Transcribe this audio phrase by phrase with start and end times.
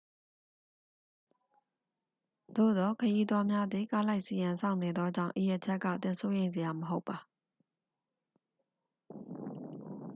[2.55, 7.17] သို့သော် ခရီးသွားများသည် ကားလိုက်စီးရန် စောင့်နေသောကြောင့် ဤအချက်က သင်စိုးရိမ်စရာ မဟုတ်ပါ